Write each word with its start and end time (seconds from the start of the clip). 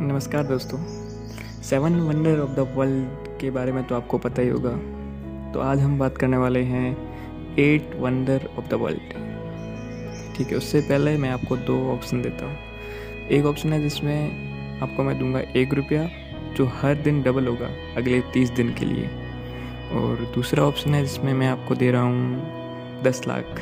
नमस्कार 0.00 0.42
दोस्तों। 0.44 0.78
Seven 1.62 1.94
wonder 2.00 2.40
of 2.40 2.50
the 2.50 2.66
world 2.74 3.28
के 3.40 3.50
बारे 3.50 3.72
में 3.72 3.82
तो 3.84 3.94
आपको 3.94 4.18
पता 4.18 4.42
ही 4.42 4.48
होगा। 4.48 4.70
तो 5.52 5.60
आज 5.60 5.80
हम 5.80 5.98
बात 5.98 6.18
करने 6.18 6.36
वाले 6.36 6.62
हैं 6.62 6.90
eight 7.58 7.94
wonder 8.00 8.48
of 8.58 8.68
the 8.68 8.74
world 8.74 9.14
ठीक 10.36 10.50
है 10.50 10.56
उससे 10.56 10.80
पहले 10.80 11.16
मैं 11.16 11.30
आपको 11.30 11.56
दो 11.56 11.78
ऑप्शन 11.94 12.22
देता 12.22 12.46
हूँ। 12.46 13.28
एक 13.28 13.46
ऑप्शन 13.46 13.72
है 13.72 13.80
जिसमें 13.82 14.80
आपको 14.80 15.02
मैं 15.02 15.18
दूँगा 15.18 15.40
एक 15.56 15.74
रुपया 15.74 16.08
जो 16.56 16.66
हर 16.74 17.02
दिन 17.02 17.22
डबल 17.22 17.46
होगा 17.46 17.70
अगले 17.96 18.20
तीस 18.34 18.50
दिन 18.50 18.74
के 18.74 18.84
लिए। 18.84 19.08
और 19.94 20.30
दूसरा 20.34 20.64
ऑप्शन 20.64 20.94
है 20.94 21.02
जिसमें 21.02 21.34
मैं 21.34 21.48
आपको 21.48 21.74
दे 21.74 21.90
रहा 21.90 22.02
हूँ 22.02 23.02
दस 23.02 23.26
लाख। 23.28 23.60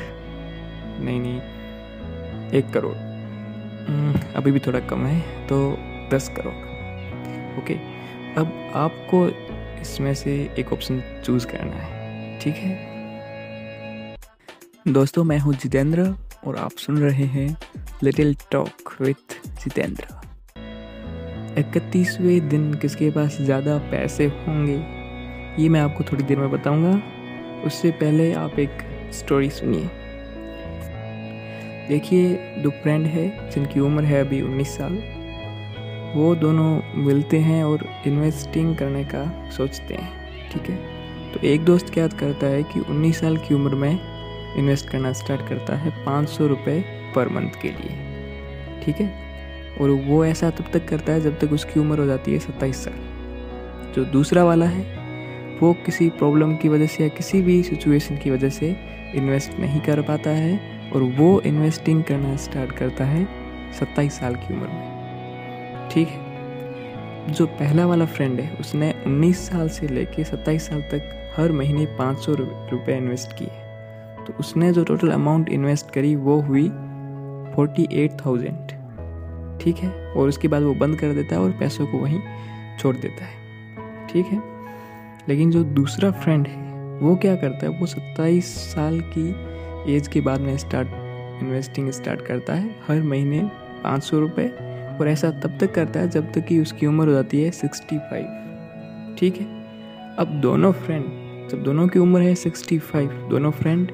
नहीं 0.99 1.19
नहीं 1.19 2.51
एक 2.51 2.71
करोड़। 2.73 2.95
हम्म, 3.87 4.19
अभी 4.35 4.51
भी 4.51 4.59
थोड़ा 4.59 4.79
कम 4.79 5.05
है 5.05 5.47
तो 5.47 5.77
दस 6.09 6.29
करोड़ 6.37 6.53
ओके? 7.59 7.73
अब 8.35 8.51
आपको 8.75 9.27
इसमें 9.81 10.13
से 10.13 10.33
एक 10.59 10.73
ऑप्शन 10.73 11.01
चूज़ 11.25 11.47
करना 11.47 11.75
है। 11.75 12.39
ठीक 12.39 12.55
है? 12.55 12.93
दोस्तों, 14.87 15.23
मैं 15.23 15.37
हूँ 15.39 15.53
जितेंद्र 15.53 16.13
और 16.47 16.55
आप 16.55 16.71
सुन 16.71 16.97
रहे 16.97 17.25
हैं 17.25 17.47
लिटिल 18.03 18.35
टॉक 18.51 18.95
विथ 19.01 19.39
जितेंद्र। 19.63 20.07
इकतीसवें 21.59 22.47
दिन 22.49 22.73
किसके 22.73 23.09
पास 23.09 23.37
ज़्यादा 23.41 23.77
पैसे 23.91 24.25
होंगे, 24.25 24.77
ये 25.61 25.69
मैं 25.69 25.81
आपको 25.81 26.03
थोड़ी 26.03 26.23
देर 26.23 26.37
में 26.37 26.49
बताऊँगा। 26.51 27.01
उससे 27.65 27.91
पहले 27.91 28.33
आप 28.33 28.59
एक 28.59 28.77
स्टोरी 29.13 29.49
सुनिए। 29.49 29.89
देखिए, 31.89 32.33
दो 32.63 32.69
फ्रेंड 32.81 33.05
है 33.05 33.49
जिनकी 33.51 33.79
उम्र 33.79 34.03
है 34.03 34.19
अभी 34.19 34.41
19 34.41 34.77
साल। 34.77 34.97
वो 36.15 36.35
दोनों 36.35 36.81
मिलते 36.95 37.37
हैं 37.37 37.63
और 37.63 37.89
इन्वेस्टिंग 38.07 38.75
करने 38.75 39.03
का 39.03 39.49
सोचते 39.49 39.93
हैं, 39.93 40.11
ठीक 40.51 40.69
है? 40.69 40.75
तो 41.33 41.39
एक 41.47 41.61
दोस्त 41.61 41.89
क्या 41.89 42.07
करता 42.07 42.47
है 42.47 42.63
कि 42.63 42.79
19 42.79 43.19
साल 43.19 43.37
की 43.37 43.55
उम्र 43.55 43.75
में 43.75 43.99
इन्वेस्ट 44.57 44.89
करना 44.89 45.13
स्टार्ट 45.13 45.49
करता 45.49 45.75
है 45.75 46.05
पाँच 46.05 46.29
सौ 46.29 46.47
रुपये 46.47 46.85
पर 47.15 47.29
मंथ 47.29 47.49
के 47.61 47.67
लिए, 47.67 47.97
ठीक 48.85 48.95
है? 48.95 49.13
और 49.81 49.89
वो 49.89 50.25
ऐसा 50.25 50.49
तब 50.49 50.65
तक 50.73 50.87
करता 50.87 51.13
है 51.13 51.21
जब 51.21 51.39
तक 51.39 51.53
उसकी 51.53 51.79
उम्र 51.79 51.99
हो 51.99 52.05
जाती 52.05 52.33
है 52.33 52.39
सत्ताईस 52.39 52.85
साल। 52.85 53.93
जो 53.95 54.05
दूसरा 54.05 54.43
वाला 54.43 54.65
है, 54.65 55.05
वो 55.61 55.73
किसी 55.73 56.09
प्रॉब्लम 56.09 56.55
की 56.55 56.69
वजह 56.69 56.87
से 56.87 57.03
या 57.03 57.09
किसी 57.09 57.41
भी 57.41 57.63
सिचुएशन 57.63 58.17
की 58.17 58.29
वजह 58.29 58.49
से 58.49 58.77
इन्वेस्ट 59.15 59.59
नहीं 59.59 59.81
कर 59.81 60.01
पाता 60.01 60.29
है 60.29 60.59
और 60.91 61.03
वो 61.03 61.41
इन्वेस्टिंग 61.41 62.03
करना 62.03 62.35
स्टार्ट 62.35 62.71
करता 62.71 63.05
है 63.05 63.27
सत्ताईस 63.79 64.19
साल 64.19 64.35
की 64.35 64.53
उम्र 64.53 64.67
में। 64.67 64.94
ठीक 65.91 66.07
है। 66.07 67.33
जो 67.33 67.45
पहला 67.45 67.85
वाला 67.85 68.05
फ्रेंड 68.05 68.39
है, 68.39 68.57
उसने 68.59 68.93
19 69.07 69.49
साल 69.49 69.69
से 69.69 69.87
लेके 69.87 70.23
27 70.23 70.67
साल 70.69 70.81
तक 70.81 71.33
हर 71.37 71.51
महीने 71.51 71.85
पाँच 71.85 72.17
सौ 72.17 72.33
रुपये 72.33 72.97
इन्वेस्ट 72.97 73.33
किए 73.33 73.63
तो 74.25 74.33
उसने 74.39 74.71
जो 74.73 74.83
टोटल 74.83 75.11
अमाउंट 75.11 75.49
इन्वेस्ट 75.49 75.91
करी, 75.91 76.15
वो 76.15 76.39
हुई 76.41 76.67
फोर्टी 77.55 77.87
एट 77.93 78.11
थाउज़ेंड 78.25 78.67
ठीक 79.61 79.77
है? 79.77 79.89
और 80.11 80.27
उसके 80.27 80.47
बाद 80.47 80.63
वो 80.63 80.73
बंद 80.73 80.99
कर 80.99 81.13
देता 81.13 81.35
है 81.35 81.41
और 81.41 81.51
पैसों 81.51 81.85
को 81.87 81.97
वहीं 81.97 82.19
छोड़ 82.79 82.95
देता 82.95 83.25
है। 83.25 84.07
ठीक 84.07 84.25
है? 84.25 84.41
लेकिन 85.29 85.51
जो 85.51 85.63
दूसरा 85.63 86.11
फ्रेंड 86.11 86.47
है, 86.47 86.99
वो 86.99 87.15
क्या 87.15 87.35
करता 87.35 87.67
है? 87.67 87.79
वो 87.79 87.85
सत्ताईस 87.85 88.53
साल 88.73 88.99
की 89.17 89.95
एज 89.95 90.07
के 90.07 90.21
बाद 90.21 90.41
में 90.41 90.57
स्टार्ट 90.57 90.87
इन्वेस्टिंग 91.43 91.89
स्टार्ट 91.91 92.21
करता 92.21 92.53
है। 92.53 92.75
हर 92.87 93.01
महीने 93.01 93.39
पाँच 93.83 94.03
सौ 94.03 94.19
रुपये 94.19 94.47
और 94.95 95.07
ऐसा 95.07 95.29
तब 95.33 95.57
तक 95.59 95.73
करता 95.73 95.99
है 95.99 96.09
जब 96.09 96.31
तक 96.33 96.45
कि 96.45 96.59
उसकी 96.59 96.85
उम्र 96.85 97.07
हो 97.07 97.13
जाती 97.13 97.41
है 97.41 97.51
सिक्सटी 97.51 97.97
फाइव। 97.99 99.15
ठीक 99.19 99.35
है? 99.35 99.45
अब 100.17 100.39
दोनों 100.41 100.71
फ्रेंड 100.73 101.05
जब 101.51 101.63
दोनों 101.63 101.87
की 101.87 101.99
उम्र 101.99 102.21
है 102.21 102.33
सिक्सटी 102.35 102.77
फाइव, 102.79 103.09
दोनों 103.29 103.51
फ्रेंड 103.51 103.87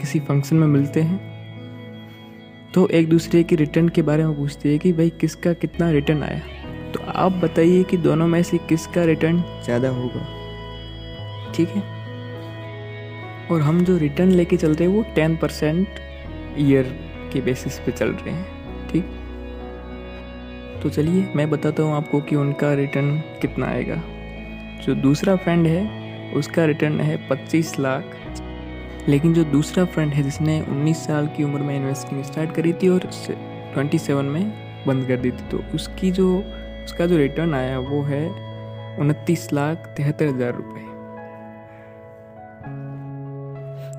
किसी 0.00 0.20
फ़ंक्शन 0.20 0.56
में 0.56 0.66
मिलते 0.68 1.00
हैं 1.02 1.34
तो 2.74 2.86
एक 2.88 3.08
दूसरे 3.08 3.42
की 3.42 3.56
रिटर्न 3.56 3.88
के 3.88 4.02
बारे 4.02 4.24
में 4.24 4.36
पूछते 4.36 4.68
हैं 4.68 4.78
कि 4.78 4.92
भाई 4.92 5.10
किसका 5.20 5.52
कितना 5.54 5.90
रिटर्न 5.90 6.22
आया? 6.22 6.40
तो 6.92 7.00
आप 7.12 7.32
बताइए 7.34 7.82
कि 7.82 7.96
दोनों 7.98 8.26
में 8.28 8.42
से 8.42 8.58
किसका 8.68 9.04
रिटर्न 9.04 9.42
ज़्यादा 9.64 9.88
होगा। 9.90 10.24
ठीक 11.54 11.68
है? 11.68 11.82
और 13.50 13.60
हम 13.60 13.84
जो 13.84 13.96
रिटर्न 13.98 14.30
लेके 14.30 14.56
चल 14.56 14.74
रहे 14.74 14.88
हैं 14.88 14.96
वो 14.96 15.04
टेन 15.14 15.36
परसेंट 15.36 15.88
ईयर 16.58 16.84
के 17.32 17.40
बेसिस 17.40 17.78
पे 17.78 17.92
चल 17.92 18.08
रहे 18.08 18.34
हैं। 18.34 18.55
तो 20.86 20.90
चलिए, 20.90 21.22
मैं 21.36 21.48
बताता 21.50 21.82
हूँ 21.82 21.94
आपको 21.94 22.20
कि 22.20 22.36
उनका 22.36 22.72
रिटर्न 22.74 23.18
कितना 23.40 23.66
आएगा। 23.66 23.94
जो 24.84 24.94
दूसरा 24.94 25.34
फ्रेंड 25.36 25.66
है, 25.66 26.32
उसका 26.32 26.64
रिटर्न 26.64 27.00
है 27.00 27.16
पच्चीस 27.28 27.78
लाख। 27.78 28.04
लेकिन 29.08 29.34
जो 29.34 29.44
दूसरा 29.44 29.84
फ्रेंड 29.84 30.12
है, 30.12 30.22
जिसने 30.22 30.60
19 30.62 31.04
साल 31.06 31.26
की 31.26 31.44
उम्र 31.44 31.62
में 31.62 31.74
इन्वेस्टिंग 31.76 32.22
स्टार्ट 32.24 32.54
करी 32.54 32.72
थी 32.72 32.88
और 32.88 33.08
27 33.10 34.10
में 34.24 34.84
बंद 34.86 35.06
कर 35.08 35.16
दी 35.16 35.30
थी 35.30 35.48
तो 35.50 35.62
उसकी 35.74 36.10
जो, 36.10 36.38
उसका 36.84 37.06
जो 37.06 37.16
रिटर्न 37.16 37.54
आया 37.54 37.78
वो 37.80 38.02
है 38.02 38.26
उनतीस 38.98 39.52
लाख 39.52 39.92
तिहत्तर 39.96 40.26
हज़ार 40.26 40.54
रुपये 40.54 40.85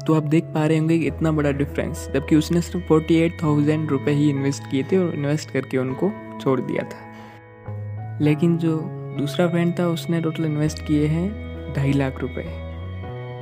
तो 0.07 0.13
आप 0.13 0.23
देख 0.23 0.43
पा 0.43 0.65
रहे 0.65 0.77
होंगे 0.77 0.99
कि 0.99 1.07
इतना 1.07 1.31
बड़ा 1.31 1.51
डिफरेंस 1.51 2.09
जबकि 2.13 2.35
उसने 2.35 2.61
सिर्फ़ 2.61 2.87
फोर्टी 2.87 3.15
एट 3.15 3.41
थाउज़ेंड 3.43 3.89
रुपये 3.89 4.13
ही 4.13 4.29
इन्वेस्ट 4.29 4.63
किए 4.71 4.83
थे 4.83 4.97
और 4.97 5.15
इन्वेस्ट 5.15 5.51
करके 5.51 5.77
उनको 5.77 6.11
छोड़ 6.41 6.59
दिया 6.61 6.83
था। 6.83 8.17
लेकिन 8.21 8.57
जो 8.57 8.77
दूसरा 9.17 9.47
फ्रेंड 9.47 9.79
था, 9.79 9.87
उसने 9.87 10.21
टोटल 10.21 10.45
इन्वेस्ट 10.45 10.85
किए 10.87 11.07
हैं 11.07 11.73
ढाई 11.73 11.91
लाख 11.93 12.19
रुपए। 12.21 12.43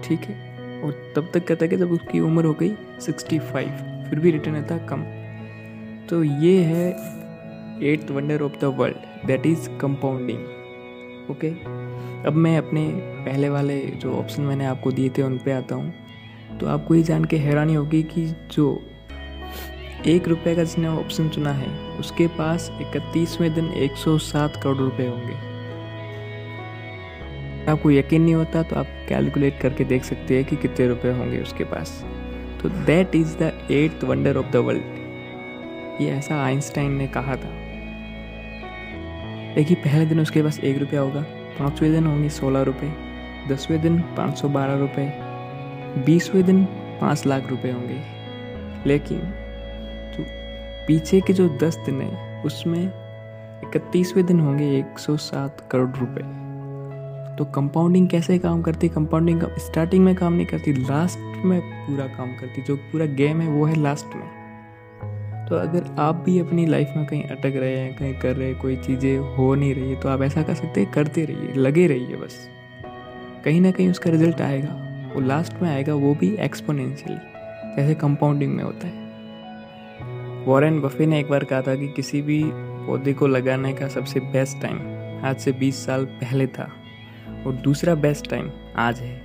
ठीक 0.04 0.20
है? 0.20 0.36
और 0.82 1.14
तब 1.16 1.30
तक 1.34 1.46
कहता 1.48 1.68
कि 1.68 1.78
जब 1.78 1.92
उसकी 1.92 2.20
उम्र 2.20 2.46
हो 2.46 2.54
गई 2.54 2.72
सिक्सटी 3.00 3.40
फाइव 3.40 3.70
फिर 4.10 4.20
भी 4.20 4.32
रिटर्न 4.32 4.56
आता 4.56 4.78
कम। 4.78 5.04
तो 6.10 6.24
ये 6.24 6.64
है 6.64 6.90
eighth 7.84 8.12
wonder 8.12 8.42
of 8.42 8.60
the 8.62 8.74
world 8.80 9.28
that 9.28 9.46
is 9.46 9.70
compounding 9.82 11.32
okay 11.32 11.50
अब 12.28 12.34
मैं 12.36 12.58
अपने 12.58 12.88
पहले 13.26 13.50
वाले 13.50 13.80
जो 13.82 14.14
ऑप्शन 14.14 14.42
मैंने 14.42 14.66
आपको 14.66 14.92
दिए 14.92 15.10
थे, 15.10 15.22
उन 15.22 15.38
पे 15.38 15.52
आता 15.52 15.76
हूँ। 15.76 16.05
तो 16.60 16.68
आपको 16.68 16.96
ये 16.96 17.04
जान 17.04 17.26
के 17.26 17.38
हैरानी 17.38 17.74
होगी 17.74 18.04
कि 18.04 18.26
जो 18.52 18.84
एक 20.06 20.28
रुपये 20.28 20.56
का 20.56 20.64
जिसने 20.64 20.88
ऑप्शन 20.88 21.30
चुना 21.30 21.52
है, 21.52 21.68
उसके 22.00 22.28
पास 22.28 22.72
इकतीसवें 22.82 23.54
दिन 23.54 23.70
107 23.74 24.62
करोड़ 24.64 24.78
रुपए 24.78 25.08
होंगे। 25.08 25.34
आपको 27.72 27.92
यकीन 27.92 28.22
नहीं 28.22 28.36
होता 28.36 28.64
तो 28.64 28.76
आप 28.76 28.88
कैलकुलेट 29.10 29.60
करके 29.60 29.84
देख 29.84 30.04
सकते 30.04 30.36
हैं 30.36 30.46
कि 30.46 30.56
कितने 30.56 30.88
रुपए 30.88 31.12
होंगे 31.12 31.42
उसके 31.42 31.64
पास। 31.64 32.04
तो 32.62 32.70
that 32.70 33.16
is 33.16 33.36
the 33.38 33.52
eighth 33.72 34.04
wonder 34.04 34.38
of 34.38 34.52
the 34.52 34.56
world 34.56 36.02
ये 36.02 36.10
ऐसा 36.10 36.44
आइंस्टाइन 36.44 36.92
ने 36.92 37.08
कहा 37.08 37.36
था। 37.36 37.50
देखिए, 39.56 39.78
पहले 39.78 40.06
दिन 40.06 40.20
उसके 40.20 40.44
पास 40.44 40.60
एक 40.60 40.78
रुपया 40.78 41.02
होगा, 41.02 41.22
पाँचवें 41.60 41.92
दिन 41.92 42.06
होंगे 42.08 42.30
सोलह 42.30 42.62
रुपये 42.62 42.94
दसवें 43.50 43.82
दिन 43.82 44.00
पाँच 44.18 44.38
सौ 44.38 44.50
बारह 44.50 44.76
रुपये 44.76 45.06
बीसवें 45.98 46.44
दिन 46.44 46.66
पाँच 47.02 47.26
लाख 47.26 47.50
रुपए 47.50 47.72
होंगे। 47.72 48.02
लेकिन 48.88 49.20
जो 50.18 50.26
पीछे 50.88 51.22
के 51.22 51.34
जो 51.34 51.58
दस 51.64 51.78
दिन 51.78 52.02
हैं, 52.02 52.44
उसमें 52.44 52.84
इकतीसवें 53.64 54.26
दिन 54.26 54.40
होंगे 54.40 54.80
एक 54.80 55.00
सौ 55.00 55.18
सात 55.18 55.70
करोड़ 55.72 55.90
रुपए। 55.90 56.46
तो 57.36 57.46
कंपाउंडिंग 57.46 58.10
कैसे 58.10 58.38
काम 58.40 58.62
करती? 58.62 58.90
कंपाउंडिंग 58.90 59.42
स्टार्टिंग 59.42 60.06
में 60.06 60.16
काम 60.16 60.34
नहीं 60.34 60.46
करती 60.46 60.74
लास्ट 60.74 61.46
में 61.46 61.62
पूरा 61.62 62.08
काम 62.08 62.32
करती। 62.32 62.62
जो 62.62 62.76
पूरा 62.76 63.06
गेम 63.06 63.42
है, 63.42 63.48
वो 63.48 63.66
है 63.66 63.76
लास्ट 63.76 64.16
में। 64.16 64.26
तो 65.50 65.56
अगर 65.56 65.96
आप 66.00 66.16
भी 66.16 66.40
अपनी 66.40 66.66
लाइफ 66.66 66.94
में 66.98 67.06
कहीं 67.06 67.24
अटक 67.24 67.54
रहे 67.56 67.78
हैं, 67.78 67.96
कहीं 67.96 68.14
कर 68.14 68.36
रहे 68.36 68.48
हैं, 68.48 68.60
कोई 68.60 68.76
चीज़ें 68.76 69.18
हो 69.18 69.56
नहीं 69.56 69.76
रही 69.76 69.96
तो 69.96 70.10
आप 70.10 70.22
ऐसा 70.22 70.44
कर 70.44 70.54
सकते 70.54 70.82
हैं, 70.82 70.92
करते 70.92 71.26
रहिए, 71.26 71.54
लगे 71.54 71.88
रहिए 71.88 72.16
बस। 72.16 72.50
कहीं 73.46 73.62
ना 73.62 73.72
कहीं 73.72 73.90
उसका 73.90 74.10
रिज़ल्ट 74.10 74.42
आएगा। 74.42 74.85
वो 75.16 75.22
लास्ट 75.22 75.54
में 75.62 75.70
आएगा, 75.70 75.94
वो 75.94 76.16
भी 76.16 76.36
एक्सपोनेंशियली 76.36 77.20
जैसे 77.76 77.96
कंपाउंडिंग 77.96 78.54
में 78.54 78.64
होता 78.64 78.88
है। 78.88 79.06
वॉरेन 80.46 80.82
बफे 80.82 81.06
ने 81.06 81.20
एक 81.20 81.30
बार 81.30 81.44
कहा 81.44 81.62
था 81.62 81.76
कि 81.76 81.88
किसी 81.88 82.22
भी 82.22 82.44
पौधे 82.54 83.14
को 83.14 83.28
लगाने 83.28 83.74
का 83.74 83.88
सबसे 83.88 84.20
बेस्ट 84.20 84.62
टाइम 84.62 84.80
आज 85.26 85.38
से 85.38 85.52
20 85.52 85.86
साल 85.86 86.06
पहले 86.06 86.48
था, 86.48 86.72
और 87.48 87.54
दूसरा 87.54 87.96
बेस्ट 87.96 88.30
टाइम 88.30 88.52
आज 88.76 89.00
है। 89.00 89.22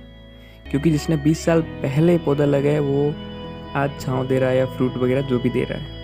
क्योंकि 0.71 0.91
जिसने 0.91 1.17
20 1.17 1.45
साल 1.45 1.61
पहले 1.61 2.17
पौधा 2.17 2.45
लगाया, 2.45 2.81
वो 2.81 3.13
आज 3.75 3.91
छाँव 3.99 4.27
दे 4.27 4.39
रहा 4.39 4.49
है 4.49 4.57
या 4.57 4.65
फ्रूट 4.65 4.97
वगैरह 4.97 5.21
जो 5.21 5.39
भी 5.39 5.49
दे 5.49 5.63
रहा 5.63 5.79
है। 5.79 6.01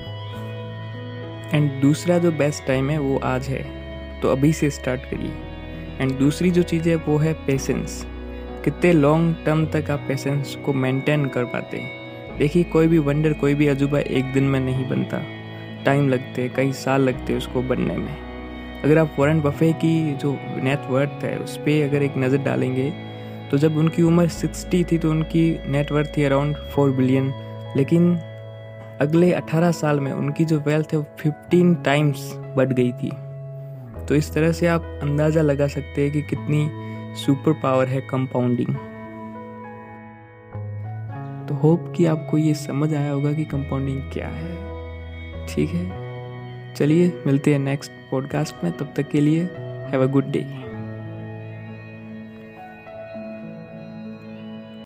एंड 1.55 1.81
दूसरा 1.81 2.17
जो 2.17 2.31
बेस्ट 2.31 2.67
टाइम 2.67 2.89
है, 2.89 2.97
वो 2.97 3.17
आज 3.17 3.47
है। 3.47 3.77
तो 4.21 4.31
अभी 4.31 4.53
से 4.53 4.69
स्टार्ट 4.69 5.01
करिए। 5.01 5.33
एंड 6.01 6.11
दूसरी 6.11 6.51
जो 6.51 6.63
चीज़ 6.63 6.89
है, 6.89 6.95
वो 6.95 7.17
है 7.17 7.33
पेशेंस 7.33 8.07
कितने 8.67 8.91
लॉन्ग 8.93 9.35
टर्म 9.45 9.65
तक 9.65 9.89
आप 9.91 9.99
पेशेंस 10.07 10.55
को 10.65 10.73
मेंटेन 10.73 11.25
कर 11.25 11.43
पाते 11.43 11.77
हैं। 11.77 12.37
देखिए, 12.37 12.63
कोई 12.63 12.87
भी 12.87 12.97
वंडर 12.97 13.33
कोई 13.33 13.53
भी 13.55 13.67
अजूबा 13.67 13.99
एक 13.99 14.31
दिन 14.33 14.43
में 14.43 14.59
नहीं 14.59 14.89
बनता। 14.89 15.21
टाइम 15.85 16.09
लगते 16.09 16.41
हैं, 16.41 16.53
कई 16.53 16.71
साल 16.71 17.01
लगते 17.01 17.33
हैं 17.33 17.37
उसको 17.37 17.61
बनने 17.61 17.95
में। 17.97 18.81
अगर 18.83 18.97
आप 18.97 19.15
वॉरेन 19.19 19.41
बफे 19.41 19.71
की 19.73 20.13
जो 20.13 20.31
नेटवर्थ 20.63 21.23
है, 21.23 21.37
उस 21.37 21.55
पर 21.57 21.83
अगर 21.83 22.03
एक 22.03 22.17
नज़र 22.17 22.37
डालेंगे 22.37 22.89
तो 23.51 23.57
जब 23.57 23.77
उनकी 23.77 24.03
उम्र 24.03 24.27
60 24.27 24.83
थी 24.91 24.97
तो 24.97 25.11
उनकी 25.11 25.59
नेटवर्थ 25.67 26.11
थी 26.17 26.23
अराउंड 26.23 26.55
4 26.75 26.89
बिलियन 26.89 27.33
लेकिन 27.77 28.15
अगले 29.01 29.31
18 29.31 29.71
साल 29.71 29.99
में 29.99 30.11
उनकी 30.11 30.45
जो 30.45 30.59
वेल्थ 30.59 30.93
है, 30.93 30.99
वो 30.99 31.05
15 31.23 31.73
टाइम्स 31.85 32.31
बढ़ 32.57 32.73
गई 32.73 32.91
थी। 32.91 33.11
तो 34.05 34.15
इस 34.15 34.33
तरह 34.33 34.51
से 34.51 34.67
आप 34.67 34.99
अंदाज़ा 35.03 35.41
लगा 35.41 35.67
सकते 35.67 36.01
हैं 36.01 36.11
कि 36.11 36.21
कितनी 36.21 36.86
सुपर 37.17 37.53
पावर 37.53 37.87
है 37.87 38.01
कंपाउंडिंग 38.01 38.75
तो 41.47 41.55
होप 41.55 41.93
कि 41.97 42.05
आपको 42.05 42.37
ये 42.37 42.53
समझ 42.53 42.95
आया 42.95 43.11
होगा 43.11 43.33
कि 43.33 43.45
कंपाउंडिंग 43.45 44.01
क्या 44.13 44.27
है। 44.27 44.55
ठीक 45.47 45.69
है? 45.69 46.07
चलिए, 46.73 47.23
मिलते 47.27 47.51
हैं 47.51 47.59
नेक्स्ट 47.59 47.91
पॉडकास्ट 48.11 48.55
में। 48.63 48.77
तब 48.77 48.93
तक 48.95 49.09
के 49.09 49.21
लिए 49.21 49.43
हैव 49.91 50.03
अ 50.03 50.05
गुड 50.05 50.25
डे 50.25 50.39